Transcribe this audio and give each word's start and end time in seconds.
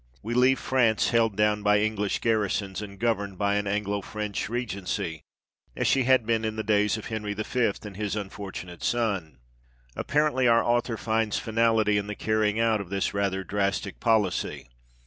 We 0.23 0.33
leave 0.33 0.57
France 0.57 1.09
held 1.09 1.35
down 1.35 1.61
by 1.61 1.77
English 1.79 2.21
garrisons, 2.21 2.81
and 2.81 2.97
governed 2.97 3.37
by 3.37 3.53
an 3.57 3.67
Anglo 3.67 4.01
French 4.01 4.49
regency, 4.49 5.21
as 5.75 5.85
she 5.85 6.05
had 6.05 6.25
been 6.25 6.43
in 6.43 6.55
the 6.55 6.63
days 6.63 6.97
of 6.97 7.05
Henry 7.05 7.35
V. 7.35 7.71
and 7.83 7.95
his 7.95 8.15
unfortunate 8.15 8.81
son. 8.83 9.37
Apparently 9.95 10.47
our 10.47 10.63
author 10.63 10.97
finds 10.97 11.37
finality 11.37 11.99
in 11.99 12.07
the 12.07 12.15
carrying 12.15 12.59
out 12.59 12.81
of 12.81 12.89
this 12.89 13.13
rather 13.13 13.43
drastic 13.43 13.99
policy 13.99 14.69